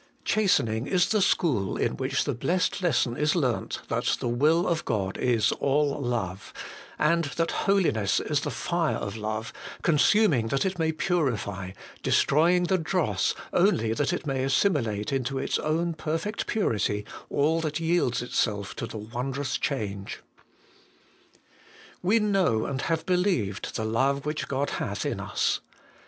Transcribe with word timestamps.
Chastening 0.25 0.87
is 0.87 1.09
the 1.09 1.21
school 1.21 1.77
in 1.77 1.95
which 1.95 2.23
the 2.23 2.33
blessed 2.33 2.81
lesson 2.81 3.15
is 3.15 3.35
learnt 3.35 3.83
that 3.87 4.17
the 4.19 4.27
will 4.27 4.67
of 4.67 4.83
God 4.83 5.15
is 5.15 5.51
all 5.51 6.01
Love, 6.01 6.51
and 6.97 7.25
that 7.37 7.51
Holiness 7.69 8.19
is 8.19 8.39
the 8.41 8.49
fire 8.49 8.95
of 8.95 9.15
Love, 9.15 9.53
consuming 9.83 10.47
that 10.47 10.65
it 10.65 10.79
may 10.79 10.91
purify, 10.91 11.73
destroying 12.01 12.63
the 12.63 12.79
dross 12.79 13.35
only 13.53 13.93
that 13.93 14.11
it 14.11 14.25
may 14.25 14.43
assimilate 14.43 15.13
into 15.13 15.37
its 15.37 15.59
own 15.59 15.93
perfect 15.93 16.47
purity 16.47 17.05
all 17.29 17.61
that 17.61 17.79
yields 17.79 18.23
itself 18.23 18.75
to 18.77 18.87
the 18.87 18.97
wondrous 18.97 19.55
change.' 19.55 20.21
We 22.01 22.17
know 22.17 22.65
and 22.65 22.81
have 22.81 23.05
believed 23.05 23.75
the 23.75 23.85
love 23.85 24.25
which 24.25 24.47
God 24.47 24.71
hath 24.71 25.05
in 25.05 25.19
us. 25.19 25.59